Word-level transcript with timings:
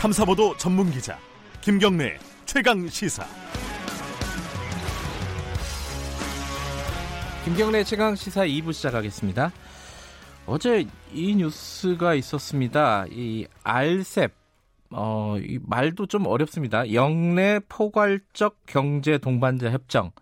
탐사보도 0.00 0.56
전문 0.56 0.90
기자 0.90 1.18
김경래 1.60 2.16
최강 2.46 2.88
시사. 2.88 3.22
김경래 7.44 7.84
최강 7.84 8.16
시사 8.16 8.46
2부 8.46 8.72
시작하겠습니다. 8.72 9.52
어제 10.46 10.86
이 11.12 11.34
뉴스가 11.34 12.14
있었습니다. 12.14 13.04
이 13.10 13.46
알셉 13.62 14.32
어, 14.88 15.36
이 15.38 15.58
말도 15.66 16.06
좀 16.06 16.26
어렵습니다. 16.26 16.94
영내 16.94 17.60
포괄적 17.68 18.56
경제 18.64 19.18
동반자 19.18 19.70
협정. 19.70 20.12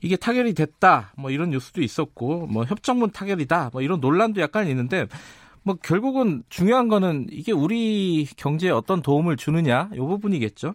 이게 0.00 0.16
타결이 0.16 0.54
됐다. 0.54 1.12
뭐 1.16 1.30
이런 1.30 1.50
뉴스도 1.50 1.82
있었고, 1.82 2.48
뭐 2.48 2.64
협정문 2.64 3.12
타결이다. 3.12 3.70
뭐 3.72 3.80
이런 3.80 4.00
논란도 4.00 4.40
약간 4.40 4.66
있는데, 4.66 5.06
뭐 5.68 5.74
결국은 5.74 6.42
중요한 6.48 6.88
거는 6.88 7.26
이게 7.30 7.52
우리 7.52 8.24
경제에 8.38 8.70
어떤 8.70 9.02
도움을 9.02 9.36
주느냐, 9.36 9.90
이 9.92 9.98
부분이겠죠. 9.98 10.72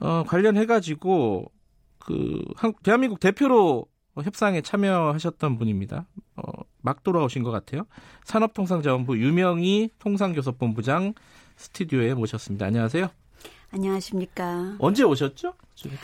어, 0.00 0.24
관련해 0.26 0.64
가지고, 0.64 1.52
그, 1.98 2.42
대한민국 2.82 3.20
대표로 3.20 3.84
협상에 4.16 4.62
참여하셨던 4.62 5.58
분입니다. 5.58 6.06
어, 6.36 6.42
막 6.80 7.02
돌아오신 7.02 7.42
것 7.42 7.50
같아요. 7.50 7.82
산업통상자원부 8.24 9.18
유명희 9.18 9.90
통상교섭본부장 9.98 11.12
스튜디오에 11.56 12.14
모셨습니다. 12.14 12.64
안녕하세요. 12.64 13.10
안녕하십니까. 13.70 14.76
언제 14.78 15.02
오셨죠? 15.02 15.54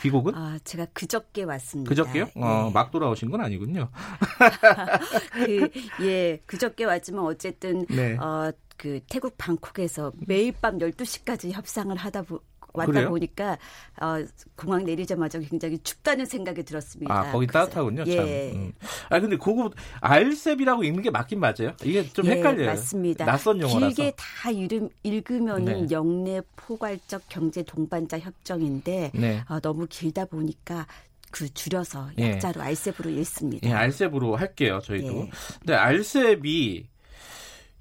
귀국은? 0.01 0.35
아, 0.35 0.57
제가 0.63 0.85
그저께 0.93 1.43
왔습니다. 1.43 1.89
그저께요? 1.89 2.25
네. 2.25 2.31
어, 2.35 2.71
막 2.73 2.91
돌아오신 2.91 3.29
건 3.31 3.41
아니군요. 3.41 3.89
그, 5.33 5.69
예, 6.01 6.37
그저께 6.45 6.85
왔지만 6.85 7.25
어쨌든, 7.25 7.85
네. 7.87 8.15
어, 8.17 8.51
그 8.77 8.99
태국 9.09 9.37
방콕에서 9.37 10.13
매일 10.27 10.53
밤 10.61 10.77
12시까지 10.77 11.51
협상을 11.51 11.95
하다 11.95 12.21
보, 12.23 12.39
왔다 12.77 12.91
그래요? 12.91 13.09
보니까 13.09 13.57
어, 14.01 14.23
공항 14.55 14.83
내리자마자 14.83 15.39
굉장히 15.39 15.77
춥다는 15.79 16.25
생각이 16.25 16.63
들었습니다. 16.63 17.13
아 17.13 17.31
거기 17.31 17.47
그래서, 17.47 17.65
따뜻하군요. 17.65 18.03
예. 18.07 18.15
참. 18.15 18.25
음. 18.27 18.71
아 19.09 19.19
근데 19.19 19.37
그거 19.37 19.71
알셉이라고 20.01 20.83
읽는 20.83 21.03
게 21.03 21.09
맞긴 21.09 21.39
맞아요. 21.39 21.73
이게 21.83 22.07
좀 22.07 22.25
예, 22.27 22.31
헷갈려요. 22.31 22.67
맞습니다. 22.67 23.25
낯선 23.25 23.61
용어라서. 23.61 23.87
길게 23.87 24.13
다 24.17 24.51
이름 24.51 24.89
읽으면 25.03 25.65
네. 25.65 25.87
영내 25.91 26.41
포괄적 26.55 27.23
경제 27.29 27.63
동반자 27.63 28.19
협정인데 28.19 29.11
네. 29.13 29.43
어, 29.49 29.59
너무 29.59 29.87
길다 29.89 30.25
보니까 30.25 30.87
그 31.31 31.53
줄여서 31.53 32.11
예. 32.19 32.31
약자로 32.31 32.61
예. 32.61 32.65
알셉으로 32.67 33.09
읽습니다. 33.09 33.67
예, 33.69 33.73
알셉으로 33.73 34.35
할게요. 34.35 34.79
저희도. 34.83 35.07
예. 35.07 35.29
근데 35.59 35.73
알셉이 35.73 36.87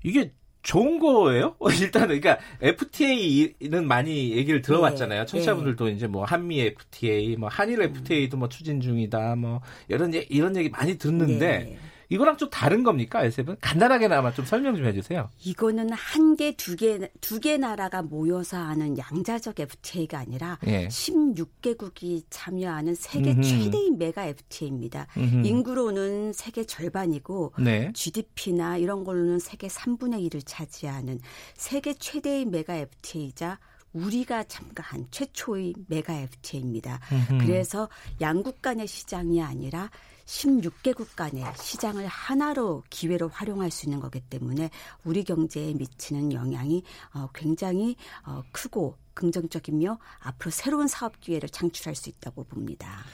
이게 0.02 0.32
좋은 0.64 0.98
거예요? 0.98 1.54
일단은 1.80 2.20
그러니까 2.20 2.38
FTA는 2.60 3.86
많이 3.86 4.32
얘기를 4.32 4.62
들어봤잖아요. 4.62 5.20
네. 5.20 5.26
청취자분들도 5.26 5.86
네. 5.86 5.92
이제 5.92 6.06
뭐 6.08 6.24
한미 6.24 6.60
FTA, 6.60 7.36
뭐 7.36 7.48
한일 7.48 7.82
FTA도 7.82 8.36
뭐 8.36 8.48
추진 8.48 8.80
중이다, 8.80 9.36
뭐 9.36 9.60
이런 9.88 10.12
이런 10.30 10.56
얘기 10.56 10.70
많이 10.70 10.98
듣는데 10.98 11.58
네. 11.58 11.78
이거랑 12.08 12.36
좀 12.36 12.50
다른 12.50 12.82
겁니까? 12.82 13.18
알셉은 13.20 13.56
간단하게나마 13.60 14.32
좀 14.32 14.44
설명 14.44 14.76
좀 14.76 14.86
해주세요. 14.86 15.30
이거는 15.44 15.90
한 15.92 16.36
개, 16.36 16.54
두 16.56 16.76
개, 16.76 16.98
두 17.20 17.40
개 17.40 17.56
나라가 17.56 18.02
모여서 18.02 18.56
하는 18.56 18.96
양자적 18.96 19.60
FTA가 19.60 20.18
아니라 20.18 20.58
예. 20.66 20.88
16개국이 20.88 22.24
참여하는 22.30 22.94
세계 22.94 23.32
음흠. 23.32 23.42
최대의 23.42 23.90
메가 23.92 24.24
FTA입니다. 24.26 25.06
음흠. 25.16 25.46
인구로는 25.46 26.32
세계 26.32 26.64
절반이고 26.64 27.54
네. 27.58 27.90
GDP나 27.94 28.76
이런 28.78 29.04
걸로는 29.04 29.38
세계 29.38 29.66
3분의 29.68 30.28
1을 30.30 30.42
차지하는 30.44 31.20
세계 31.54 31.94
최대의 31.94 32.46
메가 32.46 32.74
FTA이자 32.76 33.58
우리가 33.92 34.44
참가한 34.44 35.06
최초의 35.10 35.74
메가 35.88 36.14
FTA입니다. 36.14 37.00
음흠. 37.30 37.44
그래서 37.46 37.88
양국 38.20 38.60
간의 38.60 38.86
시장이 38.88 39.40
아니라 39.40 39.90
16개국 40.26 41.16
간의 41.16 41.44
시장을 41.56 42.06
하나로 42.06 42.82
기회로 42.90 43.28
활용할 43.28 43.70
수 43.70 43.86
있는 43.86 44.00
거기 44.00 44.20
때문에 44.20 44.70
우리 45.04 45.24
경제에 45.24 45.74
미치는 45.74 46.32
영향이 46.32 46.82
어, 47.14 47.28
굉장히 47.34 47.96
어, 48.26 48.42
크고 48.52 48.96
긍정적이며 49.14 49.98
앞으로 50.20 50.50
새로운 50.50 50.88
사업 50.88 51.20
기회를 51.20 51.48
창출할 51.48 51.94
수 51.94 52.08
있다고 52.08 52.44
봅니다. 52.44 53.04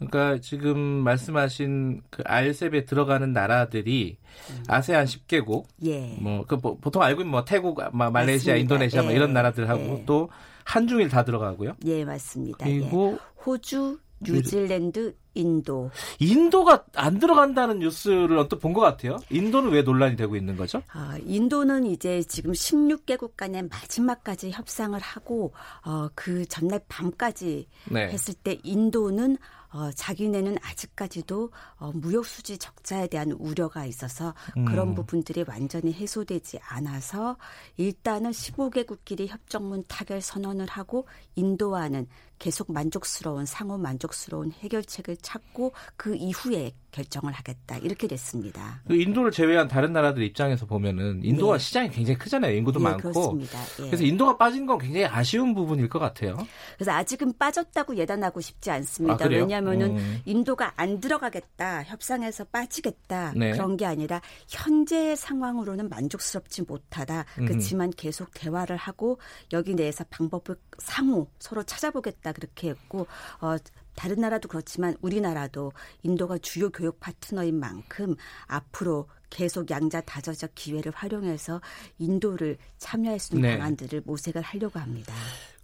그러니까 0.00 0.40
지금 0.40 0.78
말씀하신 0.78 2.00
그 2.08 2.22
알셉에 2.24 2.86
들어가는 2.86 3.32
나라들이 3.34 4.16
음. 4.50 4.64
아세안 4.66 5.04
10개국, 5.04 5.64
예. 5.84 6.16
뭐그 6.18 6.54
뭐, 6.62 6.78
보통 6.80 7.02
알고 7.02 7.20
있는 7.20 7.30
뭐 7.30 7.44
태국, 7.44 7.78
말레이시아, 7.92 8.54
맞습니다. 8.54 8.54
인도네시아 8.54 9.02
뭐 9.02 9.12
예. 9.12 9.16
이런 9.16 9.34
나라들하고 9.34 9.98
예. 9.98 10.04
또 10.06 10.30
한중일 10.64 11.10
다 11.10 11.24
들어가고요. 11.24 11.76
예, 11.84 12.04
맞습니다. 12.06 12.64
그리고 12.64 13.18
예. 13.20 13.42
호주, 13.44 13.98
뉴질랜드, 14.20 15.16
인도. 15.34 15.90
인도가 16.18 16.84
안 16.94 17.18
들어간다는 17.18 17.78
뉴스를 17.78 18.36
언뜻 18.38 18.56
본 18.58 18.72
것 18.72 18.80
같아요. 18.80 19.16
인도는 19.30 19.70
왜 19.70 19.82
논란이 19.82 20.16
되고 20.16 20.36
있는 20.36 20.56
거죠? 20.56 20.82
아, 20.92 21.16
인도는 21.24 21.86
이제 21.86 22.22
지금 22.24 22.52
16개국 22.52 23.36
간의 23.36 23.68
마지막까지 23.68 24.50
협상을 24.52 24.98
하고 25.00 25.52
어, 25.84 26.08
그 26.14 26.44
전날 26.46 26.80
밤까지 26.88 27.66
네. 27.90 28.08
했을 28.08 28.34
때 28.34 28.58
인도는 28.62 29.36
어, 29.72 29.90
자기네는 29.92 30.56
아직까지도 30.62 31.50
어, 31.78 31.92
무역 31.94 32.26
수지 32.26 32.58
적자에 32.58 33.06
대한 33.06 33.32
우려가 33.32 33.86
있어서 33.86 34.34
음. 34.56 34.64
그런 34.64 34.94
부분들이 34.94 35.44
완전히 35.46 35.92
해소되지 35.92 36.58
않아서 36.62 37.36
일단은 37.76 38.30
15개국끼리 38.30 39.28
협정문 39.28 39.84
타결 39.86 40.20
선언을 40.20 40.66
하고 40.66 41.06
인도와는 41.36 42.06
계속 42.38 42.72
만족스러운 42.72 43.46
상호 43.46 43.78
만족스러운 43.78 44.50
해결책을 44.52 45.18
찾고 45.18 45.72
그 45.96 46.16
이후에 46.16 46.72
결정을 46.90 47.32
하겠다 47.32 47.78
이렇게 47.78 48.06
됐습니다. 48.06 48.80
그 48.86 48.94
인도를 48.94 49.30
제외한 49.30 49.68
다른 49.68 49.92
나라들 49.92 50.22
입장에서 50.22 50.66
보면은 50.66 51.20
인도가 51.24 51.54
네. 51.54 51.58
시장이 51.58 51.90
굉장히 51.90 52.18
크잖아요. 52.18 52.54
인구도 52.56 52.78
네, 52.78 52.84
많고. 52.84 53.12
그렇습니다. 53.12 53.60
예. 53.80 53.86
그래서 53.86 54.04
인도가 54.04 54.36
빠진 54.36 54.66
건 54.66 54.78
굉장히 54.78 55.06
아쉬운 55.06 55.54
부분일 55.54 55.88
것 55.88 55.98
같아요. 55.98 56.36
그래서 56.76 56.92
아직은 56.92 57.38
빠졌다고 57.38 57.96
예단하고 57.96 58.40
싶지 58.40 58.70
않습니다. 58.70 59.24
아, 59.24 59.28
왜냐하면은 59.28 59.96
음. 59.96 60.20
인도가 60.24 60.72
안 60.76 61.00
들어가겠다, 61.00 61.84
협상에서 61.84 62.44
빠지겠다 62.44 63.32
네. 63.36 63.52
그런 63.52 63.76
게 63.76 63.86
아니라 63.86 64.20
현재의 64.48 65.16
상황으로는 65.16 65.88
만족스럽지 65.88 66.62
못하다. 66.62 67.24
음. 67.38 67.46
그렇지만 67.46 67.90
계속 67.90 68.30
대화를 68.34 68.76
하고 68.76 69.18
여기 69.52 69.74
내에서 69.74 70.04
방법을 70.10 70.56
상호 70.78 71.28
서로 71.38 71.62
찾아보겠다 71.62 72.32
그렇게 72.32 72.70
했고 72.70 73.06
어, 73.40 73.56
다른 73.94 74.16
나라도 74.20 74.48
그렇지만 74.48 74.94
우리나라도 75.00 75.72
인도가 76.02 76.38
주요 76.38 76.70
교육 76.70 77.00
파트너인 77.00 77.58
만큼 77.58 78.16
앞으로 78.46 79.08
계속 79.30 79.70
양자 79.70 80.00
다저적 80.02 80.52
기회를 80.54 80.92
활용해서 80.94 81.60
인도를 81.98 82.56
참여할 82.78 83.18
수 83.18 83.34
있는 83.36 83.48
네. 83.48 83.58
방안들을 83.58 84.02
모색을 84.04 84.42
하려고 84.42 84.78
합니다. 84.80 85.14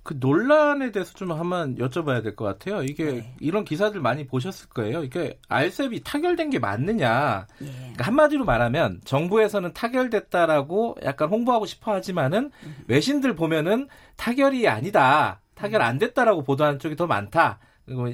그 0.04 0.14
논란에 0.20 0.92
대해서 0.92 1.12
좀 1.14 1.32
한번 1.32 1.74
여쭤봐야 1.78 2.22
될 2.22 2.36
것 2.36 2.44
같아요. 2.44 2.84
이게 2.84 3.04
네. 3.06 3.34
이런 3.40 3.64
기사들 3.64 4.00
많이 4.00 4.24
보셨을 4.24 4.68
거예요. 4.68 5.02
이게 5.02 5.40
알셉이 5.48 6.04
타결된 6.04 6.50
게 6.50 6.60
맞느냐. 6.60 7.48
네. 7.58 7.72
그러니까 7.72 8.04
한마디로 8.04 8.44
말하면 8.44 9.00
정부에서는 9.04 9.72
타결됐다라고 9.72 10.98
약간 11.02 11.28
홍보하고 11.28 11.66
싶어 11.66 11.92
하지만은 11.92 12.52
음. 12.64 12.76
외신들 12.86 13.34
보면은 13.34 13.88
타결이 14.16 14.68
아니다. 14.68 15.40
타결 15.56 15.82
안 15.82 15.98
됐다라고 15.98 16.44
보도하는 16.44 16.78
쪽이 16.78 16.94
더 16.94 17.08
많다. 17.08 17.58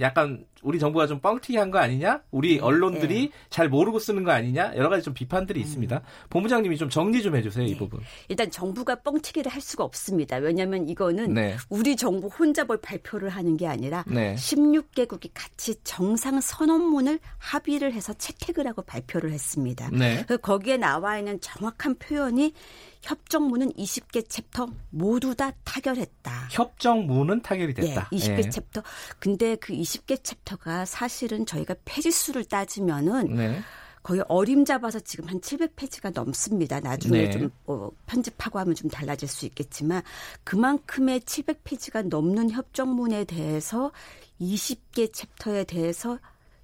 약간 0.00 0.44
우리 0.62 0.78
정부가 0.78 1.06
좀 1.06 1.20
뻥튀기한 1.20 1.70
거 1.70 1.78
아니냐? 1.78 2.22
우리 2.30 2.54
네. 2.56 2.60
언론들이 2.60 3.28
네. 3.28 3.30
잘 3.50 3.68
모르고 3.68 3.98
쓰는 3.98 4.22
거 4.24 4.30
아니냐? 4.30 4.72
여러 4.76 4.88
가지 4.88 5.02
좀 5.02 5.12
비판들이 5.12 5.60
음. 5.60 5.62
있습니다. 5.62 6.00
본부장님이 6.30 6.76
좀 6.76 6.88
정리 6.88 7.22
좀 7.22 7.36
해주세요 7.36 7.66
이 7.66 7.72
네. 7.72 7.78
부분. 7.78 8.00
일단 8.28 8.50
정부가 8.50 8.97
뻥튀기를 8.97 9.50
할 9.50 9.60
수가 9.60 9.84
없습니다. 9.84 10.36
왜냐하면 10.36 10.88
이거는 10.88 11.34
네. 11.34 11.56
우리 11.68 11.97
정부 11.97 12.28
혼자 12.28 12.64
뭘 12.64 12.80
발표를 12.80 13.28
하는 13.28 13.56
게 13.56 13.66
아니라 13.66 14.04
16개국이 14.04 15.30
같이 15.34 15.74
정상 15.84 16.41
선언문을 16.41 17.18
합의를 17.38 17.92
해서 17.92 18.12
채택을 18.12 18.66
하고 18.66 18.82
발표를 18.82 19.32
했습니다. 19.32 19.91
네. 19.92 20.24
거기에 20.42 20.76
나와 20.76 21.18
있는 21.18 21.41
정확한 21.41 21.97
표현이 21.97 22.54
협정문은 23.03 23.72
20개 23.72 24.28
챕터 24.28 24.68
모두 24.91 25.34
다 25.34 25.53
타결했다. 25.65 26.48
협정문은 26.50 27.42
타결이 27.42 27.74
됐다. 27.74 28.08
네, 28.10 28.16
20개 28.16 28.36
네. 28.36 28.50
챕터. 28.50 28.82
근데 29.18 29.56
그 29.56 29.72
20개 29.72 30.22
챕터 30.22 30.52
가 30.57 30.84
사실은 30.84 31.47
저희가 31.47 31.75
페이지 31.84 32.10
수를 32.10 32.45
따지면은 32.45 33.34
네. 33.34 33.60
거의 34.03 34.22
어림잡아서 34.28 35.01
지금 35.01 35.28
한 35.28 35.41
700페이지가 35.41 36.13
넘습니다. 36.13 36.81
나중에 36.81 37.25
네. 37.25 37.31
좀 37.31 37.51
어, 37.66 37.89
편집하고 38.07 38.59
하면 38.59 38.75
좀 38.75 38.91
달라질 38.91 39.28
수 39.28 39.47
있겠지만 39.47 40.03
그만큼의 40.45 41.21
700페이지가 41.21 42.09
넘는 42.09 42.51
협정문에 42.51 43.25
대해서 43.25 43.93
20개 44.41 45.13
챕터에 45.13 45.65
대해서 45.65 46.19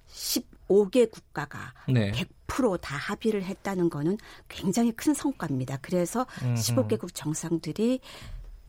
15개 0.09 1.09
국가가 1.09 1.73
네. 1.87 2.11
100%다 2.11 2.97
합의를 2.97 3.43
했다는 3.43 3.89
거는 3.89 4.17
굉장히 4.49 4.91
큰 4.91 5.13
성과입니다. 5.13 5.77
그래서 5.81 6.25
음흠. 6.41 6.55
15개국 6.55 7.13
정상들이 7.13 8.01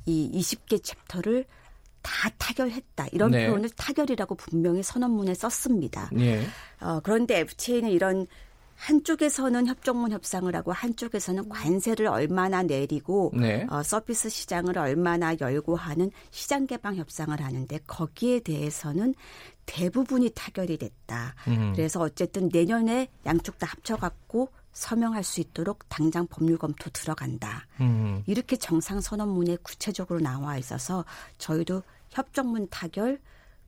이 0.06 0.30
20개 0.32 0.82
챕터를 0.82 1.44
다 2.02 2.30
타결했다. 2.38 3.08
이런 3.12 3.30
네. 3.30 3.46
표현을 3.46 3.70
타결이라고 3.70 4.34
분명히 4.34 4.82
선언문에 4.82 5.34
썼습니다. 5.34 6.10
네. 6.12 6.46
어, 6.80 7.00
그런데 7.02 7.40
FTA는 7.40 7.90
이런 7.90 8.26
한쪽에서는 8.80 9.66
협정문 9.66 10.10
협상을 10.10 10.54
하고 10.56 10.72
한쪽에서는 10.72 11.50
관세를 11.50 12.06
얼마나 12.06 12.62
내리고 12.62 13.30
네. 13.34 13.66
어, 13.68 13.82
서비스 13.82 14.30
시장을 14.30 14.78
얼마나 14.78 15.34
열고 15.38 15.76
하는 15.76 16.10
시장 16.30 16.66
개방 16.66 16.96
협상을 16.96 17.38
하는데 17.38 17.78
거기에 17.86 18.40
대해서는 18.40 19.14
대부분이 19.66 20.30
타결이 20.34 20.78
됐다. 20.78 21.34
음. 21.48 21.72
그래서 21.76 22.00
어쨌든 22.00 22.48
내년에 22.50 23.08
양쪽 23.26 23.58
다 23.58 23.66
합쳐갖고 23.66 24.48
서명할 24.72 25.24
수 25.24 25.40
있도록 25.40 25.88
당장 25.88 26.26
법률 26.26 26.58
검토 26.58 26.90
들어간다. 26.90 27.66
음. 27.80 28.22
이렇게 28.26 28.56
정상 28.56 29.00
선언문에 29.00 29.58
구체적으로 29.62 30.20
나와 30.20 30.56
있어서 30.58 31.04
저희도 31.38 31.82
협정문 32.10 32.68
타결 32.70 33.20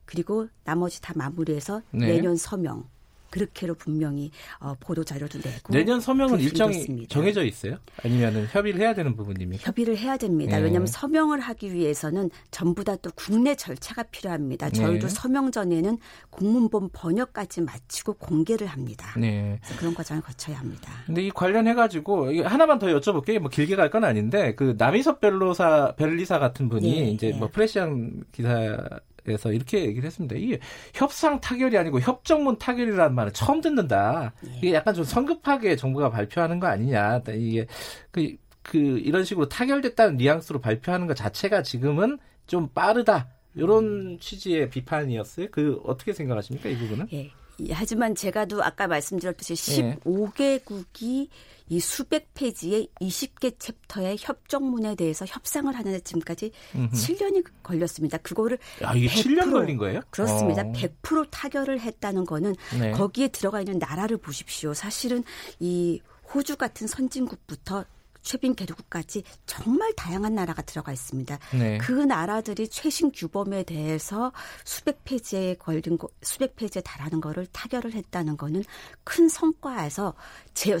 그리고 0.05 0.47
나머지 0.63 1.01
다 1.01 1.13
마무리해서 1.15 1.81
네. 1.91 2.07
내년 2.07 2.35
서명 2.35 2.87
그렇게로 3.33 3.73
분명히 3.73 4.29
어, 4.59 4.75
보도 4.79 5.03
자료도 5.03 5.39
내고 5.39 5.73
내년 5.73 5.99
서명은 5.99 6.39
일정이 6.39 6.73
됐습니다. 6.73 7.07
정해져 7.09 7.43
있어요? 7.43 7.77
아니면은 8.03 8.45
협의를 8.51 8.79
해야 8.79 8.93
되는 8.93 9.15
부분입니까? 9.15 9.63
협의를 9.65 9.97
해야 9.97 10.17
됩니다. 10.17 10.57
네. 10.57 10.63
왜냐하면 10.63 10.85
서명을 10.85 11.39
하기 11.39 11.73
위해서는 11.73 12.29
전부 12.51 12.83
다 12.83 12.93
또 13.01 13.09
국내 13.15 13.55
절차가 13.55 14.03
필요합니다. 14.03 14.69
네. 14.69 14.73
저희도 14.79 15.07
서명 15.09 15.51
전에는 15.51 15.97
공문본 16.29 16.89
번역까지 16.93 17.61
마치고 17.61 18.13
공개를 18.13 18.67
합니다. 18.67 19.13
네. 19.19 19.59
그런 19.79 19.93
과정을 19.95 20.21
거쳐야 20.21 20.59
합니다. 20.59 20.91
근데 21.07 21.23
이 21.23 21.31
관련해 21.31 21.73
가지고 21.73 22.31
하나만 22.43 22.77
더 22.79 22.87
여쭤볼게요. 22.87 23.39
뭐 23.39 23.49
길게 23.49 23.75
갈 23.75 23.89
건 23.89 24.03
아닌데 24.05 24.55
그 24.55 24.75
남이섭 24.77 25.19
벨로사 25.21 25.95
벨리사 25.97 26.39
같은 26.39 26.69
분이 26.69 26.91
네. 27.01 27.09
이제 27.11 27.31
뭐 27.33 27.49
프레시안 27.51 28.23
기사 28.31 28.79
에서 29.25 29.53
이렇게 29.53 29.85
얘기를 29.85 30.05
했습니다. 30.05 30.35
이게 30.35 30.59
협상 30.93 31.39
타결이 31.39 31.77
아니고 31.77 32.01
협정문 32.01 32.57
타결이라는 32.57 33.15
말을 33.15 33.31
처음 33.31 33.61
듣는다. 33.61 34.33
예. 34.47 34.57
이게 34.57 34.73
약간 34.73 34.93
좀 34.93 35.05
성급하게 35.05 35.75
정부가 35.77 36.09
발표하는 36.09 36.59
거 36.59 36.67
아니냐. 36.67 37.21
이게 37.29 37.65
그, 38.11 38.35
그 38.61 38.77
이런 38.77 39.23
식으로 39.23 39.47
타결됐다는 39.47 40.17
뉘앙스로 40.17 40.59
발표하는 40.59 41.07
것 41.07 41.15
자체가 41.15 41.63
지금은 41.63 42.19
좀 42.47 42.67
빠르다. 42.67 43.29
이런 43.55 43.83
음. 43.85 44.19
취지의 44.19 44.69
비판이었어요. 44.69 45.47
그 45.51 45.79
어떻게 45.85 46.11
생각하십니까 46.11 46.69
이 46.69 46.77
부분은? 46.77 47.07
예. 47.13 47.31
하지만 47.71 48.15
제가도 48.15 48.63
아까 48.63 48.87
말씀드렸듯이 48.87 49.53
15개국이 49.53 51.29
이 51.69 51.79
수백 51.79 52.33
페이지의 52.33 52.87
20개 53.01 53.57
챕터의 53.59 54.17
협정문에 54.19 54.95
대해서 54.95 55.25
협상을 55.25 55.73
하는데 55.73 55.99
지금까지 55.99 56.51
음흠. 56.75 56.91
7년이 56.91 57.45
걸렸습니다. 57.63 58.17
그거를 58.17 58.57
야, 58.83 58.93
이게 58.93 59.07
7년 59.07 59.51
걸린 59.51 59.77
거예요? 59.77 60.01
그렇습니다. 60.09 60.61
어. 60.63 60.71
100% 60.71 61.27
타결을 61.31 61.79
했다는 61.79 62.25
거는 62.25 62.55
네. 62.79 62.91
거기에 62.91 63.29
들어가 63.29 63.61
있는 63.61 63.79
나라를 63.79 64.17
보십시오. 64.17 64.73
사실은 64.73 65.23
이 65.59 66.01
호주 66.33 66.57
같은 66.57 66.87
선진국부터 66.87 67.85
최빈 68.23 68.55
개도국까지 68.55 69.23
정말 69.45 69.93
다양한 69.93 70.33
나라가 70.33 70.61
들어가 70.61 70.91
있습니다. 70.91 71.37
네. 71.59 71.77
그 71.77 71.91
나라들이 71.91 72.67
최신 72.69 73.11
규범에 73.11 73.63
대해서 73.63 74.31
수백 74.63 75.03
페이지에 75.03 75.55
걸린 75.55 75.97
거, 75.97 76.07
수백 76.21 76.55
페이지에 76.55 76.81
달하는 76.81 77.21
거를 77.21 77.45
타결을 77.47 77.93
했다는 77.93 78.37
거는 78.37 78.63
큰 79.03 79.29
성과에서 79.29 80.15
제 80.53 80.71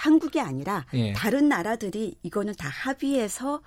한국이 0.00 0.40
아니라 0.40 0.86
예. 0.94 1.12
다른 1.12 1.48
나라들이 1.48 2.14
이거는 2.22 2.54
다 2.58 2.68
합의해서 2.68 3.60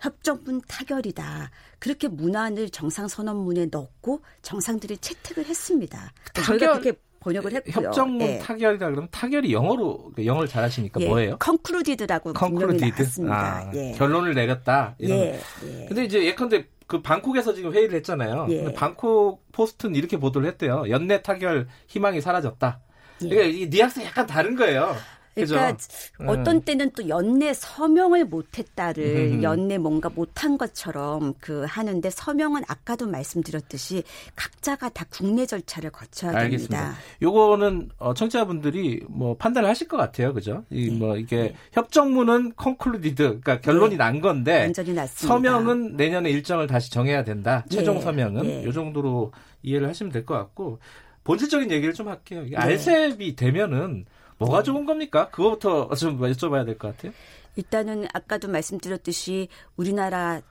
협정문 0.00 0.62
타결이다. 0.66 1.50
그렇게 1.78 2.08
문안을 2.08 2.70
정상선언문에 2.70 3.66
넣고 3.66 4.22
정상들이 4.42 4.98
채택을 4.98 5.44
했습니다. 5.44 6.12
타결, 6.32 6.58
저희가 6.58 6.78
그렇게 6.78 6.98
번역을 7.20 7.52
했고요. 7.54 7.88
협정문 7.88 8.20
예. 8.22 8.38
타결이라 8.38 8.90
그러면 8.90 9.08
타결이 9.10 9.52
영어로 9.52 10.12
영어를 10.24 10.48
잘하시니까 10.48 11.00
예. 11.02 11.08
뭐예요? 11.08 11.36
concluded라고 11.38 12.32
concluded? 12.32 13.02
나왔습니다. 13.02 13.34
아, 13.34 13.70
예. 13.74 13.92
결론을 13.92 14.34
내렸다. 14.34 14.94
이런. 14.98 15.18
예. 15.18 15.40
예. 15.64 15.86
근데 15.86 16.04
이제 16.04 16.24
예컨대 16.24 16.66
그 16.86 17.02
방콕에서 17.02 17.54
지금 17.54 17.72
회의를 17.72 17.96
했잖아요. 17.96 18.46
예. 18.50 18.72
방콕 18.72 19.44
포스트는 19.52 19.94
이렇게 19.94 20.18
보도를 20.18 20.48
했대요. 20.48 20.84
연내 20.88 21.22
타결 21.22 21.68
희망이 21.88 22.20
사라졌다. 22.20 22.80
예. 23.22 23.28
그러니까 23.28 23.58
이 23.58 23.68
뉘앙스 23.68 24.00
약간 24.00 24.26
다른 24.26 24.56
거예요. 24.56 24.94
그러니까? 25.34 25.76
음. 26.20 26.28
어떤 26.28 26.60
때는 26.62 26.90
또 26.96 27.08
연내 27.08 27.52
서명을 27.52 28.26
못했다를 28.26 29.04
음. 29.34 29.42
연내 29.42 29.78
뭔가 29.78 30.08
못한 30.08 30.56
것처럼 30.58 31.34
그 31.40 31.64
하는데 31.68 32.08
서명은 32.10 32.62
아까도 32.68 33.06
말씀드렸듯이 33.06 34.02
각자가 34.36 34.88
다 34.90 35.04
국내 35.10 35.46
절차를 35.46 35.90
거쳐야 35.90 36.36
알겠습니다. 36.36 36.78
됩니다. 36.78 36.98
요거는 37.22 37.90
어, 37.98 38.14
청취자분들이 38.14 39.04
뭐 39.08 39.36
판단을 39.36 39.68
하실 39.68 39.88
것 39.88 39.96
같아요, 39.96 40.32
그죠? 40.32 40.64
이뭐 40.70 41.14
네. 41.14 41.20
이게 41.20 41.36
네. 41.36 41.54
협정문은 41.72 42.52
concluded, 42.56 43.40
그러니까 43.40 43.60
결론이 43.60 43.90
네. 43.92 43.96
난 43.96 44.20
건데 44.20 44.60
완전히 44.62 44.92
났습니다. 44.94 45.26
서명은 45.34 45.96
내년에 45.96 46.30
일정을 46.30 46.66
다시 46.66 46.90
정해야 46.90 47.24
된다. 47.24 47.64
최종 47.68 47.96
네. 47.96 48.00
서명은 48.02 48.42
네. 48.42 48.64
요 48.64 48.72
정도로 48.72 49.32
이해를 49.62 49.88
하시면 49.88 50.12
될 50.12 50.24
것 50.24 50.34
같고 50.34 50.78
본질적인 51.24 51.70
얘기를 51.70 51.92
좀 51.94 52.08
할게요. 52.08 52.42
이게 52.46 52.56
네. 52.56 52.62
알셉이 52.62 53.36
되면은 53.36 54.04
뭐가 54.38 54.62
좋은 54.62 54.84
겁니까? 54.86 55.30
그거부터 55.30 55.94
좀 55.94 56.18
여쭤봐야 56.20 56.64
될 56.66 56.78
것 56.78 56.96
같아요. 56.96 57.12
일단은 57.56 58.06
아까도 58.12 58.48
말씀드렸듯이 58.48 59.48
우리나라 59.76 60.42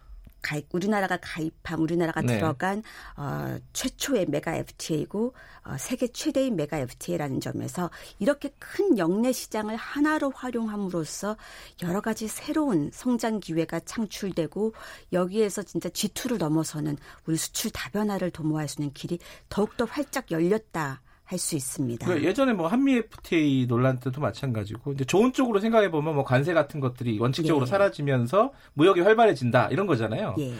가입, 0.41 0.68
우리나라가 0.74 1.18
가입한 1.21 1.80
우리나라가 1.80 2.21
네. 2.21 2.35
들어간 2.35 2.83
어, 3.15 3.57
최초의 3.71 4.25
메가 4.27 4.56
FTA이고 4.56 5.33
어, 5.63 5.77
세계 5.77 6.07
최대의 6.07 6.51
메가 6.51 6.80
FTA라는 6.80 7.39
점에서 7.39 7.89
이렇게 8.19 8.53
큰 8.59 8.97
영내 8.97 9.31
시장을 9.31 9.75
하나로 9.77 10.31
활용함으로써 10.31 11.38
여러 11.81 12.01
가지 12.01 12.27
새로운 12.27 12.89
성장 12.91 13.39
기회가 13.39 13.79
창출되고 13.79 14.74
여기에서 15.13 15.63
진짜 15.63 15.88
G2를 15.89 16.38
넘어서는 16.38 16.97
우리 17.25 17.38
수출 17.38 17.71
다변화를 17.71 18.29
도모할 18.31 18.68
수 18.68 18.81
있는 18.81 18.94
길이 18.94 19.19
더욱더 19.47 19.86
활짝 19.86 20.29
열렸다. 20.29 21.01
할 21.25 21.39
수 21.39 21.55
있습니다. 21.55 22.05
그 22.05 22.23
예전에 22.23 22.53
뭐 22.53 22.67
한미 22.67 22.95
FTA 22.97 23.65
논란 23.67 23.99
때도 23.99 24.21
마찬가지고 24.21 24.93
이제 24.93 25.05
좋은 25.05 25.33
쪽으로 25.33 25.59
생각해 25.59 25.89
보면 25.89 26.15
뭐 26.15 26.23
관세 26.23 26.53
같은 26.53 26.79
것들이 26.79 27.17
원칙적으로 27.19 27.65
예. 27.65 27.69
사라지면서 27.69 28.51
무역이 28.74 29.01
활발해진다 29.01 29.69
이런 29.69 29.88
거잖아요. 29.88 30.36
예. 30.39 30.53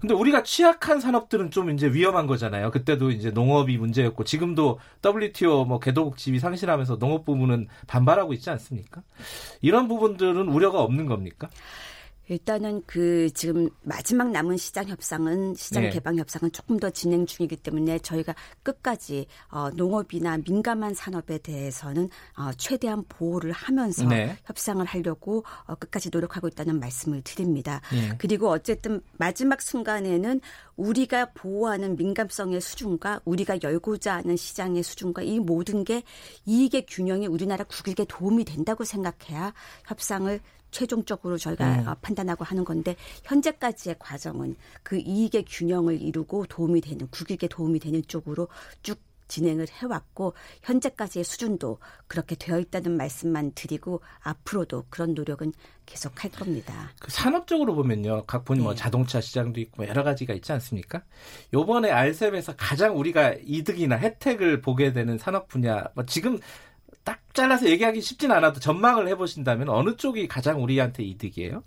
근데 0.00 0.14
우리가 0.14 0.42
취약한 0.42 0.98
산업들은 0.98 1.50
좀 1.50 1.68
이제 1.70 1.86
위험한 1.86 2.26
거잖아요. 2.26 2.70
그때도 2.70 3.10
이제 3.10 3.30
농업이 3.30 3.76
문제였고 3.76 4.24
지금도 4.24 4.78
WTO 5.04 5.66
뭐 5.66 5.78
개도국 5.78 6.16
지위 6.16 6.38
상실하면서 6.38 6.98
농업 6.98 7.26
부문은 7.26 7.68
반발하고 7.86 8.32
있지 8.32 8.48
않습니까? 8.48 9.02
이런 9.60 9.88
부분들은 9.88 10.48
우려가 10.48 10.80
없는 10.80 11.04
겁니까? 11.04 11.50
일단은 12.30 12.80
그 12.86 13.28
지금 13.34 13.68
마지막 13.82 14.30
남은 14.30 14.56
시장 14.56 14.86
협상은 14.86 15.52
시장 15.56 15.82
네. 15.82 15.90
개방 15.90 16.16
협상은 16.16 16.52
조금 16.52 16.78
더 16.78 16.88
진행 16.88 17.26
중이기 17.26 17.56
때문에 17.56 17.98
저희가 17.98 18.36
끝까지 18.62 19.26
어, 19.48 19.68
농업이나 19.70 20.38
민감한 20.38 20.94
산업에 20.94 21.38
대해서는 21.38 22.08
어, 22.36 22.52
최대한 22.56 23.02
보호를 23.08 23.50
하면서 23.50 24.06
네. 24.06 24.36
협상을 24.44 24.84
하려고 24.86 25.44
어, 25.66 25.74
끝까지 25.74 26.10
노력하고 26.12 26.46
있다는 26.46 26.78
말씀을 26.78 27.22
드립니다. 27.22 27.80
네. 27.92 28.14
그리고 28.18 28.48
어쨌든 28.48 29.00
마지막 29.18 29.60
순간에는 29.60 30.40
우리가 30.76 31.32
보호하는 31.34 31.96
민감성의 31.96 32.60
수준과 32.60 33.22
우리가 33.24 33.58
열고자 33.60 34.14
하는 34.14 34.36
시장의 34.36 34.84
수준과 34.84 35.22
이 35.22 35.40
모든 35.40 35.82
게 35.82 36.04
이익의 36.46 36.86
균형이 36.86 37.26
우리나라 37.26 37.64
국익에 37.64 38.04
도움이 38.04 38.44
된다고 38.44 38.84
생각해야 38.84 39.52
협상을 39.88 40.40
최종적으로 40.70 41.38
저희가 41.38 41.80
음. 41.80 41.94
판단하고 42.00 42.44
하는 42.44 42.64
건데 42.64 42.96
현재까지의 43.24 43.96
과정은 43.98 44.56
그 44.82 44.98
이익의 44.98 45.44
균형을 45.48 46.00
이루고 46.00 46.46
도움이 46.46 46.80
되는 46.80 47.06
국익에 47.08 47.48
도움이 47.48 47.78
되는 47.80 48.02
쪽으로 48.06 48.48
쭉 48.82 48.98
진행을 49.30 49.68
해왔고 49.70 50.34
현재까지의 50.62 51.24
수준도 51.24 51.78
그렇게 52.08 52.34
되어 52.34 52.58
있다는 52.58 52.96
말씀만 52.96 53.52
드리고 53.54 54.02
앞으로도 54.20 54.86
그런 54.90 55.14
노력은 55.14 55.52
계속할 55.86 56.32
겁니다. 56.32 56.90
그 57.00 57.10
산업적으로 57.10 57.74
보면요, 57.74 58.24
각 58.26 58.44
분이 58.44 58.60
뭐 58.60 58.72
네. 58.72 58.74
뭐 58.74 58.74
자동차 58.74 59.20
시장도 59.20 59.60
있고 59.60 59.82
뭐 59.82 59.88
여러 59.88 60.02
가지가 60.02 60.34
있지 60.34 60.52
않습니까? 60.52 61.02
요번에 61.54 61.90
알셉에서 61.90 62.54
가장 62.56 62.98
우리가 62.98 63.36
이득이나 63.44 63.96
혜택을 63.96 64.60
보게 64.60 64.92
되는 64.92 65.16
산업 65.16 65.48
분야, 65.48 65.84
뭐 65.94 66.04
지금 66.06 66.38
딱 67.04 67.20
잘라서 67.32 67.68
얘기하기 67.68 68.00
쉽진 68.00 68.30
않아도 68.32 68.60
전망을 68.60 69.08
해보신다면 69.08 69.68
어느 69.68 69.96
쪽이 69.96 70.28
가장 70.28 70.62
우리한테 70.62 71.02
이득이에요? 71.02 71.62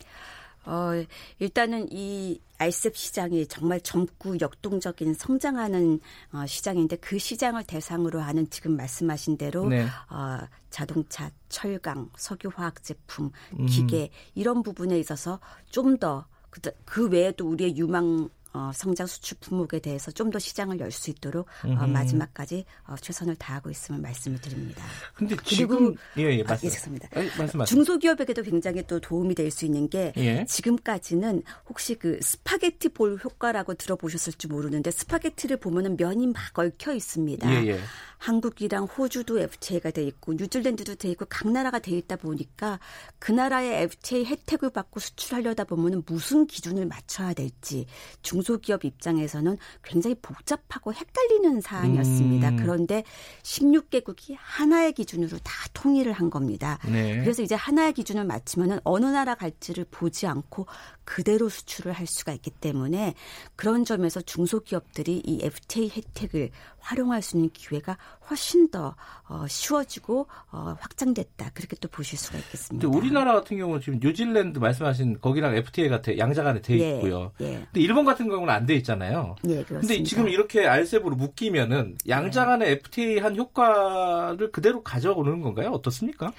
어, 0.66 0.92
일단은 1.40 1.88
이 1.92 2.40
알셉 2.58 2.96
시장이 2.96 3.48
정말 3.48 3.82
젊고 3.82 4.38
역동적인 4.40 5.14
성장하는 5.14 6.00
어, 6.32 6.46
시장인데 6.46 6.98
그 6.98 7.20
시장을 7.20 7.66
대상으로 7.66 8.22
하는 8.22 8.50
지금 8.50 8.78
말씀하신 8.78 9.38
대로 9.38 9.68
네. 9.68 9.84
어, 10.10 10.40
자동차, 10.70 11.30
철강, 11.50 12.10
석유화학 12.16 12.82
제품, 12.84 13.32
음. 13.60 13.66
기계 13.66 14.04
음. 14.04 14.08
이런 14.36 14.64
부분에 14.64 14.98
있어서 15.00 15.40
좀더 15.70 16.26
그, 16.50 16.62
그 16.86 17.10
외에도 17.10 17.50
우리의 17.50 17.76
유망 17.76 18.30
어, 18.54 18.72
성장 18.74 19.08
수출 19.08 19.38
품목에 19.40 19.80
대해서 19.80 20.12
좀 20.12 20.32
더 20.32 20.40
시장을 20.40 20.80
열 20.80 20.92
수 20.92 21.10
있도록 21.10 21.48
어, 21.64 21.88
마지막까지 21.88 22.66
어, 22.88 22.96
최선을 23.00 23.36
다하고 23.36 23.70
있음을 23.70 24.00
말씀을 24.02 24.40
드립니다. 24.42 24.84
근데 25.16 25.36
그리고 25.36 25.94
예, 26.18 26.38
예, 26.38 26.44
말씀. 26.44 26.68
아, 26.68 26.68
예, 26.68 26.70
죄송합니다. 26.74 27.10
말씀하세요. 27.38 27.66
중소기업에게도 27.66 28.44
굉장히 28.44 28.84
또 28.88 29.00
도움이 29.00 29.36
될 29.36 29.52
수 29.52 29.66
있는 29.66 29.90
게 29.90 30.14
예. 30.18 30.46
지금까지는 30.46 31.44
혹시 31.70 31.96
그 31.96 32.20
스파게티 32.22 32.90
볼 32.90 33.20
효과라고 33.24 33.74
들어보셨을지 33.76 34.48
모르는데 34.48 34.90
스파게티를 34.92 35.58
보면은 35.58 35.98
면이 35.98 36.28
막 36.28 36.58
얽혀 36.58 36.94
있습니다. 36.94 37.50
예, 37.64 37.68
예. 37.68 37.80
한국이랑 38.18 38.86
호주도 38.86 39.40
FTA가 39.40 39.92
돼 39.92 40.04
있고 40.04 40.34
뉴질랜드도 40.34 40.96
돼 40.96 41.10
있고 41.12 41.26
각 41.28 41.50
나라가 41.52 41.80
돼 41.80 41.92
있다 41.98 42.16
보니까 42.16 42.80
그 43.20 43.32
나라의 43.34 43.84
FTA 43.84 44.24
혜택을 44.26 44.70
받고 44.70 45.02
수출하려다 45.02 45.66
보면은 45.66 46.04
무슨 46.06 46.48
기준을 46.48 46.86
맞춰야 46.86 47.34
될지 47.34 47.86
중 48.22 48.42
소기업 48.44 48.86
입장에서는 48.86 49.58
굉장히 49.84 50.16
복잡하고 50.22 50.94
헷갈리는 50.94 51.62
사안이었습니다. 51.62 52.50
음. 52.50 52.58
그런데 52.58 53.04
16개국이 53.42 54.36
하나의 54.38 54.94
기준으로 54.94 55.38
다 55.40 55.54
통일을 55.74 56.14
한 56.14 56.30
겁니다. 56.30 56.80
네. 56.86 57.20
그래서 57.22 57.42
이제 57.42 57.56
하나의 57.56 57.94
기준을 57.94 58.26
맞추면은 58.26 58.80
어느 58.84 59.06
나라 59.06 59.36
갈지를 59.36 59.86
보지 59.90 60.28
않고 60.28 60.68
그대로 61.06 61.50
수출을 61.50 61.92
할 61.92 62.08
수가 62.08 62.34
있기 62.34 62.52
때문에 62.52 63.14
그런 63.56 63.86
점에서 63.86 64.22
중소기업들이 64.22 65.22
이 65.26 65.40
FTA 65.44 65.90
혜택을 65.90 66.52
활용할 66.84 67.22
수 67.22 67.38
있는 67.38 67.50
기회가 67.52 67.98
훨씬 68.30 68.70
더 68.70 68.96
어, 69.28 69.46
쉬워지고 69.48 70.28
어, 70.52 70.76
확장됐다 70.80 71.52
그렇게 71.54 71.76
또 71.80 71.88
보실 71.88 72.18
수가 72.20 72.38
있겠습니다. 72.40 72.88
우리나라 72.88 73.34
같은 73.34 73.58
경우는 73.58 73.82
지금 73.82 74.00
뉴질랜드 74.02 74.60
말씀하신 74.60 75.20
거기랑 75.22 75.56
FTA가 75.56 76.02
돼, 76.02 76.18
양자간에 76.18 76.62
돼 76.62 76.80
예, 76.80 76.96
있고요. 76.96 77.32
예, 77.42 77.46
예. 77.46 77.54
근데 77.54 77.80
일본 77.82 78.06
같은 78.06 78.28
경우는 78.28 78.54
안 78.54 78.64
돼 78.66 78.76
있잖아요. 78.76 79.36
예, 79.46 79.64
그렇습니다. 79.64 79.80
근데 79.82 80.04
지금 80.04 80.30
이렇게 80.30 80.66
알셉으로 80.66 81.16
묶이면은 81.16 81.98
양자간의 82.08 82.68
네. 82.68 82.74
FTA 82.74 83.20
한 83.20 83.36
효과를 83.36 84.52
그대로 84.52 84.82
가져오는 84.84 85.42
건가요? 85.42 85.70
어떻습니까? 85.72 86.32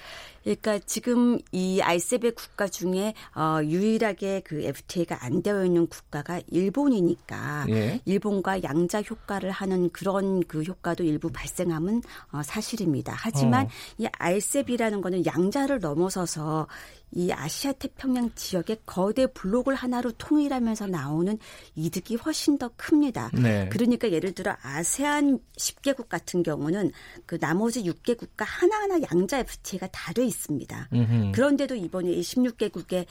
그러니까 0.43 0.77
지금 0.85 1.39
이 1.51 1.81
알셉의 1.81 2.33
국가 2.35 2.67
중에 2.67 3.15
어, 3.35 3.59
유일하게 3.63 4.41
그 4.45 4.61
FTA가 4.63 5.25
안 5.25 5.41
되어 5.41 5.65
있는 5.65 5.87
국가가 5.87 6.39
일본이니까 6.47 7.65
예. 7.69 7.99
일본과 8.05 8.61
양자 8.61 9.01
효과를 9.01 9.49
하는 9.49 9.89
그런 9.89 10.34
그 10.43 10.63
효과도 10.63 11.03
일부 11.03 11.29
발생함은 11.31 12.01
어, 12.31 12.41
사실입니다. 12.43 13.13
하지만 13.15 13.65
어. 13.65 13.69
이 13.99 14.07
알셉이라는 14.11 15.01
거는 15.01 15.25
양자를 15.25 15.79
넘어서서 15.79 16.67
이 17.11 17.31
아시아 17.31 17.71
태평양 17.71 18.31
지역의 18.35 18.79
거대 18.85 19.27
블록을 19.27 19.75
하나로 19.75 20.11
통일하면서 20.13 20.87
나오는 20.87 21.37
이득이 21.75 22.15
훨씬 22.15 22.57
더 22.57 22.69
큽니다. 22.75 23.29
네. 23.33 23.69
그러니까 23.69 24.11
예를 24.11 24.33
들어 24.33 24.55
아세안 24.61 25.39
10개국 25.57 26.09
같은 26.09 26.43
경우는 26.43 26.91
그 27.25 27.39
나머지 27.39 27.83
6개국과 27.83 28.43
하나하나 28.45 28.99
양자 29.11 29.39
FTA가 29.39 29.87
다 29.91 30.15
돼 30.15 30.25
있습니다. 30.25 30.89
음흠. 30.93 31.31
그런데도 31.33 31.75
이번에 31.75 32.11
이 32.11 32.21
16개국에 32.21 33.05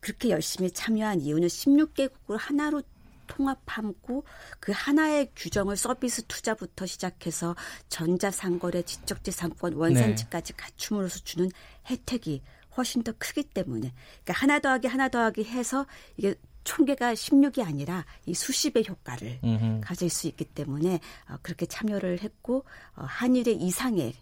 그렇게 0.00 0.30
열심히 0.30 0.70
참여한 0.70 1.20
이유는 1.20 1.46
16개국을 1.46 2.36
하나로 2.38 2.82
통합하고 3.28 4.24
그 4.58 4.72
하나의 4.74 5.30
규정을 5.36 5.76
서비스 5.76 6.22
투자부터 6.26 6.86
시작해서 6.86 7.54
전자상거래, 7.88 8.82
지적재산권, 8.82 9.74
원산지까지 9.74 10.52
네. 10.52 10.56
갖춤으로써 10.56 11.20
주는 11.20 11.48
혜택이 11.86 12.42
훨씬 12.76 13.02
더 13.02 13.12
크기 13.18 13.42
때문에 13.42 13.92
그러니까 14.24 14.32
하나 14.34 14.58
더하기 14.58 14.88
하나 14.88 15.08
더하기 15.08 15.44
해서 15.44 15.86
이게 16.16 16.34
총계가 16.64 17.14
16이 17.14 17.66
아니라 17.66 18.04
이 18.26 18.34
수십의 18.34 18.84
효과를 18.88 19.40
음흠. 19.42 19.80
가질 19.82 20.10
수 20.10 20.26
있기 20.26 20.44
때문에 20.44 21.00
어, 21.28 21.36
그렇게 21.42 21.64
참여를 21.66 22.20
했고 22.22 22.64
어, 22.94 23.04
한일의 23.04 23.56
이상의 23.56 24.14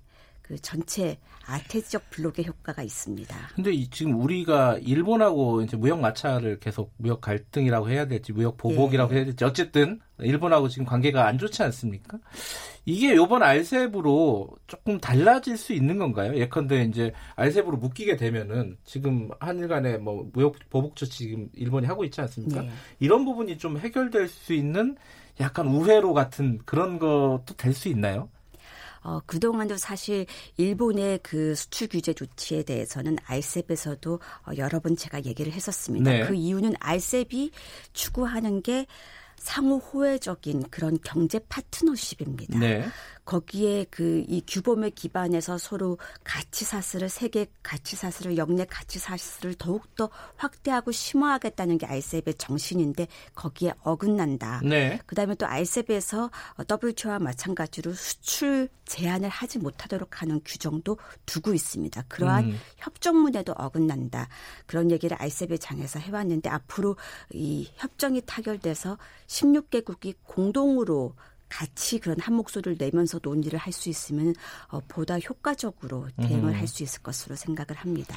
그 0.46 0.56
전체 0.60 1.18
아태지적 1.46 2.10
블록의 2.10 2.46
효과가 2.46 2.82
있습니다. 2.82 3.36
근데 3.54 3.72
이, 3.72 3.88
지금 3.88 4.20
우리가 4.20 4.78
일본하고 4.80 5.62
이제 5.62 5.76
무역 5.76 6.00
마찰을 6.00 6.58
계속 6.60 6.92
무역 6.96 7.20
갈등이라고 7.20 7.88
해야 7.90 8.06
될지 8.06 8.32
무역 8.32 8.56
보복이라고 8.56 9.12
예. 9.12 9.16
해야 9.18 9.24
될지 9.24 9.44
어쨌든 9.44 10.00
일본하고 10.18 10.68
지금 10.68 10.86
관계가 10.86 11.26
안 11.26 11.38
좋지 11.38 11.62
않습니까? 11.64 12.18
이게 12.84 13.14
요번 13.16 13.42
알셉으로 13.42 14.48
조금 14.66 14.98
달라질 15.00 15.56
수 15.56 15.72
있는 15.72 15.98
건가요? 15.98 16.36
예컨대 16.36 16.84
이제 16.84 17.12
알셉으로 17.34 17.76
묶이게 17.76 18.16
되면은 18.16 18.76
지금 18.84 19.28
한일 19.40 19.68
간에 19.68 19.98
뭐 19.98 20.28
무역 20.32 20.56
보복 20.70 20.94
조치 20.96 21.18
지금 21.24 21.48
일본이 21.54 21.86
하고 21.86 22.04
있지 22.04 22.20
않습니까? 22.20 22.62
네. 22.62 22.70
이런 23.00 23.24
부분이 23.24 23.58
좀 23.58 23.78
해결될 23.78 24.28
수 24.28 24.52
있는 24.52 24.96
약간 25.40 25.66
우회로 25.66 26.14
같은 26.14 26.60
그런 26.64 26.98
것도 26.98 27.54
될 27.56 27.72
수 27.72 27.88
있나요? 27.88 28.28
어, 29.06 29.20
그동안도 29.24 29.76
사실 29.76 30.26
일본의 30.56 31.20
그 31.22 31.54
수출 31.54 31.86
규제 31.86 32.12
조치에 32.12 32.64
대해서는 32.64 33.16
알셉에서도 33.24 34.14
어, 34.14 34.50
여러 34.56 34.80
번 34.80 34.96
제가 34.96 35.24
얘기를 35.24 35.52
했었습니다. 35.52 36.10
네. 36.10 36.26
그 36.26 36.34
이유는 36.34 36.74
알셉이 36.80 37.52
추구하는 37.92 38.62
게 38.62 38.86
상호 39.36 39.76
호혜적인 39.76 40.64
그런 40.70 40.98
경제 41.04 41.38
파트너십입니다. 41.38 42.58
네. 42.58 42.84
거기에 43.26 43.84
그 43.90 44.26
이 44.28 44.42
규범에 44.46 44.90
기반해서 44.90 45.58
서로 45.58 45.98
가치 46.24 46.64
사슬을 46.64 47.08
세계 47.08 47.46
가치 47.62 47.96
사슬을 47.96 48.36
영내 48.36 48.66
가치 48.66 48.98
사슬을 48.98 49.54
더욱 49.54 49.94
더 49.94 50.10
확대하고 50.36 50.92
심화하겠다는 50.92 51.78
게 51.78 51.86
알셉의 51.86 52.34
정신인데 52.38 53.06
거기에 53.34 53.72
어긋난다. 53.82 54.60
네. 54.64 54.98
그다음에 55.06 55.34
또 55.36 55.46
알셉에서 55.46 56.30
WTO와 56.70 57.18
마찬가지로 57.18 57.92
수출 57.94 58.68
제한을 58.84 59.28
하지 59.28 59.58
못하도록 59.58 60.22
하는 60.22 60.40
규정도 60.44 60.98
두고 61.24 61.54
있습니다. 61.54 62.04
그러한 62.08 62.44
음. 62.50 62.60
협정문에도 62.76 63.52
어긋난다. 63.56 64.28
그런 64.66 64.90
얘기를 64.90 65.16
알셉의 65.20 65.58
장에서 65.58 65.98
해왔는데 65.98 66.48
앞으로 66.48 66.96
이 67.32 67.68
협정이 67.76 68.22
타결돼서 68.26 68.98
16개국이 69.26 70.14
공동으로 70.24 71.14
같이 71.48 71.98
그런 72.00 72.18
한 72.20 72.34
목소리를 72.34 72.76
내면서 72.78 73.20
논의를 73.22 73.58
할 73.58 73.72
수 73.72 73.88
있으면 73.88 74.34
어, 74.68 74.80
보다 74.88 75.18
효과적으로 75.18 76.06
대응을 76.16 76.50
음. 76.50 76.54
할수 76.54 76.82
있을 76.82 77.02
것으로 77.02 77.36
생각을 77.36 77.74
합니다. 77.76 78.16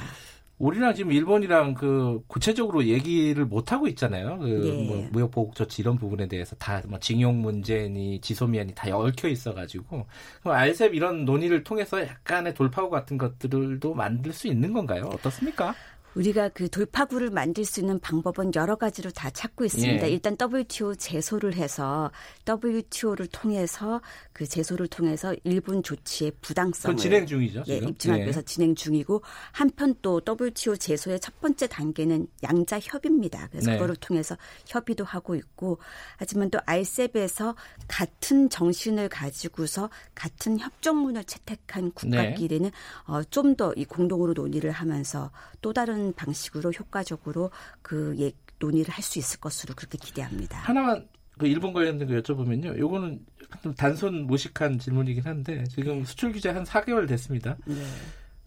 우리랑 0.58 0.94
지금 0.94 1.12
일본이랑 1.12 1.72
그 1.72 2.22
구체적으로 2.26 2.84
얘기를 2.84 3.46
못 3.46 3.72
하고 3.72 3.88
있잖아요. 3.88 4.38
그 4.38 4.66
예. 4.68 4.86
뭐 4.86 5.08
무역 5.10 5.30
보복 5.30 5.54
조치 5.54 5.80
이런 5.80 5.96
부분에 5.96 6.28
대해서 6.28 6.54
다 6.56 6.82
뭐 6.86 6.98
징용 6.98 7.40
문제니 7.40 8.20
지소미아니 8.20 8.74
다 8.74 8.94
얽혀 8.94 9.28
있어 9.28 9.54
가지고 9.54 10.06
그럼 10.42 10.56
알셉 10.56 10.94
이런 10.94 11.24
논의를 11.24 11.64
통해서 11.64 12.00
약간의 12.02 12.52
돌파구 12.54 12.90
같은 12.90 13.16
것들도 13.16 13.94
만들 13.94 14.32
수 14.34 14.48
있는 14.48 14.72
건가요? 14.74 15.04
어떻습니까? 15.14 15.74
우리가 16.14 16.48
그 16.50 16.68
돌파구를 16.68 17.30
만들 17.30 17.64
수 17.64 17.80
있는 17.80 17.98
방법은 18.00 18.52
여러 18.54 18.76
가지로 18.76 19.10
다 19.10 19.30
찾고 19.30 19.64
있습니다. 19.64 20.06
예. 20.06 20.10
일단 20.10 20.36
WTO 20.40 20.94
제소를 20.96 21.54
해서 21.54 22.10
WTO를 22.48 23.26
통해서 23.28 24.00
그 24.32 24.46
제소를 24.46 24.88
통해서 24.88 25.34
일본 25.44 25.82
조치의 25.82 26.32
부당성을 26.40 26.96
진행 26.96 27.26
중이죠. 27.26 27.64
예, 27.68 27.78
입증하기 27.78 28.22
위해서 28.22 28.40
예. 28.40 28.44
진행 28.44 28.74
중이고 28.74 29.22
한편 29.52 29.94
또 30.02 30.20
WTO 30.26 30.76
제소의 30.76 31.20
첫 31.20 31.40
번째 31.40 31.66
단계는 31.66 32.26
양자 32.42 32.80
협의입니다. 32.80 33.48
그래서 33.50 33.70
네. 33.70 33.76
그거를 33.76 33.96
통해서 33.96 34.36
협의도 34.66 35.04
하고 35.04 35.34
있고 35.34 35.78
하지만 36.16 36.50
또 36.50 36.58
알셉에서 36.66 37.54
같은 37.88 38.48
정신을 38.48 39.08
가지고서 39.08 39.90
같은 40.14 40.58
협정문을 40.58 41.24
채택한 41.24 41.92
국가끼리는 41.92 42.70
네. 42.70 42.76
어, 43.06 43.22
좀 43.24 43.50
더 43.56 43.70
이 43.76 43.84
공동으로 43.84 44.32
논의를 44.32 44.70
하면서 44.70 45.30
또 45.60 45.72
다른 45.72 45.99
방식으로 46.16 46.70
효과적으로 46.72 47.50
그 47.82 48.14
예, 48.18 48.32
논의를 48.58 48.92
할 48.92 49.02
수 49.02 49.18
있을 49.18 49.40
것으로 49.40 49.74
그렇게 49.74 49.98
기대합니다. 49.98 50.58
하나만 50.58 51.08
그 51.38 51.46
일본 51.46 51.72
관련된 51.72 52.08
거 52.08 52.14
여쭤보면요. 52.14 52.78
요거는 52.78 53.24
좀 53.62 53.74
단순 53.74 54.26
무식한 54.26 54.78
질문이긴 54.78 55.24
한데 55.24 55.64
지금 55.64 56.04
수출 56.04 56.32
규제 56.32 56.50
한 56.50 56.64
4개월 56.64 57.08
됐습니다. 57.08 57.56
네. 57.64 57.82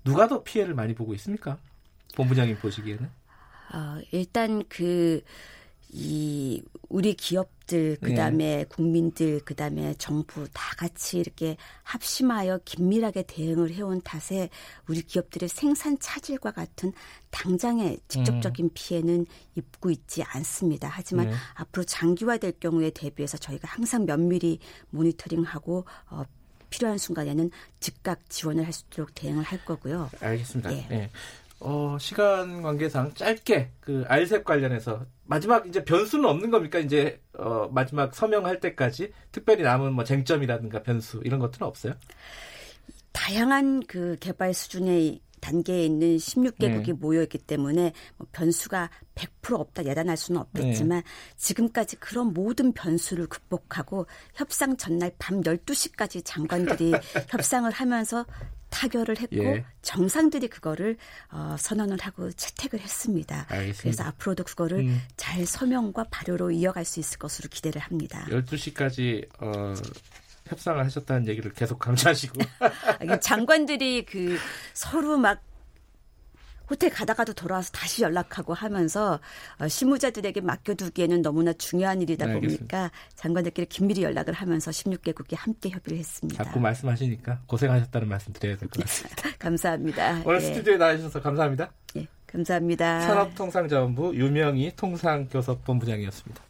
누가 0.03 0.27
더 0.27 0.43
피해를 0.43 0.73
많이 0.75 0.93
보고 0.93 1.13
있습니까? 1.15 1.57
본부장님 2.15 2.57
보시기에는? 2.59 3.09
어, 3.73 3.99
일단 4.11 4.63
그 4.69 5.21
이 5.93 6.61
우리 6.89 7.13
기업 7.13 7.49
들 7.73 7.97
그다음에 8.01 8.57
네. 8.57 8.65
국민들 8.65 9.39
그다음에 9.39 9.95
정부 9.97 10.47
다 10.53 10.75
같이 10.77 11.17
이렇게 11.17 11.57
합심하여 11.81 12.59
긴밀하게 12.65 13.23
대응을 13.23 13.71
해온 13.73 13.99
탓에 14.01 14.49
우리 14.87 15.01
기업들의 15.01 15.49
생산 15.49 15.97
차질과 15.97 16.51
같은 16.51 16.93
당장의 17.31 17.99
직접적인 18.07 18.67
음. 18.67 18.69
피해는 18.75 19.25
입고 19.55 19.89
있지 19.89 20.21
않습니다. 20.21 20.87
하지만 20.91 21.29
네. 21.31 21.33
앞으로 21.55 21.83
장기화될 21.83 22.59
경우에 22.59 22.91
대비해서 22.91 23.39
저희가 23.39 23.67
항상 23.67 24.05
면밀히 24.05 24.59
모니터링하고 24.91 25.85
어, 26.11 26.23
필요한 26.69 26.99
순간에는 26.99 27.49
즉각 27.79 28.29
지원을 28.29 28.65
할 28.65 28.73
수 28.73 28.83
있도록 28.87 29.15
대응을 29.15 29.43
할 29.43 29.65
거고요. 29.65 30.11
알겠습니다. 30.19 30.71
예. 30.73 30.85
네. 30.89 31.09
어, 31.59 31.97
시간 31.99 32.61
관계상 32.61 33.15
짧게 33.15 33.71
그 33.79 34.03
알셉 34.07 34.43
관련해서 34.43 35.05
마지막 35.25 35.67
이제 35.67 35.83
변수는 35.83 36.25
없는 36.25 36.51
겁니까? 36.51 36.79
이제 36.79 37.21
어, 37.37 37.69
마지막 37.71 38.13
서명할 38.13 38.59
때까지 38.59 39.11
특별히 39.31 39.63
남은 39.63 39.93
뭐 39.93 40.03
쟁점이라든가 40.03 40.83
변수 40.83 41.21
이런 41.23 41.39
것들은 41.39 41.65
없어요? 41.65 41.93
다양한 43.11 43.83
그 43.87 44.17
개발 44.19 44.53
수준의 44.53 45.21
단계에 45.43 45.85
있는 45.85 46.15
16개국이 46.15 46.85
네. 46.85 46.93
모여 46.93 47.21
있기 47.23 47.37
때문에 47.37 47.91
뭐 48.17 48.25
변수가 48.31 48.89
100% 49.15 49.59
없다 49.59 49.85
예단할 49.85 50.15
수는 50.15 50.39
없겠지만 50.39 51.01
네. 51.01 51.03
지금까지 51.35 51.97
그런 51.97 52.33
모든 52.33 52.71
변수를 52.71 53.27
극복하고 53.27 54.07
협상 54.35 54.77
전날 54.77 55.11
밤 55.19 55.41
12시까지 55.41 56.21
장관들이 56.23 56.93
협상을 57.29 57.69
하면서 57.69 58.25
타결을 58.73 59.19
했고 59.19 59.43
예. 59.43 59.65
정상들이 59.83 60.47
그거를 60.47 60.97
어, 61.31 61.55
선언을 61.59 61.99
하고 62.01 62.31
채택을 62.31 62.79
했습니다. 62.79 63.45
알겠습니다. 63.47 63.81
그래서 63.81 64.03
앞으로도 64.03 64.43
그거를 64.43 64.79
음. 64.79 65.01
잘 65.15 65.45
서명과 65.45 66.05
발효로 66.09 66.49
이어갈 66.49 66.83
수 66.83 66.99
있을 66.99 67.19
것으로 67.19 67.49
기대를 67.49 67.79
합니다. 67.79 68.25
12시까지 68.29 69.27
어, 69.39 69.75
협상을 70.47 70.83
하셨다는 70.83 71.27
얘기를 71.27 71.53
계속 71.53 71.77
강조하시고. 71.77 72.39
장관들이 73.21 74.05
그 74.05 74.37
서로 74.73 75.17
막 75.17 75.41
호텔 76.73 76.89
가다가도 76.89 77.33
돌아와서 77.33 77.69
다시 77.71 78.01
연락하고 78.01 78.55
하면서 78.55 79.19
어, 79.59 79.67
실무자들에게 79.67 80.41
맡겨두기에는 80.41 81.21
너무나 81.21 81.53
중요한 81.53 82.01
일이다 82.01 82.25
네, 82.25 82.33
보니까 82.33 82.89
장관들끼리 83.15 83.67
긴밀히 83.67 84.01
연락을 84.01 84.33
하면서 84.33 84.71
16개국이 84.71 85.35
함께 85.37 85.69
협의를 85.69 85.99
했습니다. 85.99 86.43
자꾸 86.43 86.59
말씀하시니까 86.59 87.41
고생하셨다는 87.45 88.07
말씀 88.09 88.33
드려야 88.33 88.57
될 88.57 88.67
것 88.69 88.81
같습니다. 88.81 89.29
감사합니다. 89.37 90.23
오늘 90.25 90.37
예. 90.41 90.45
스튜디오에 90.47 90.77
나와주셔서 90.77 91.21
감사합니다. 91.21 91.71
예, 91.97 92.07
감사합니다. 92.25 93.01
산업통상자원부 93.01 94.15
유명희 94.15 94.71
통상교섭본부장이었습니다. 94.75 96.43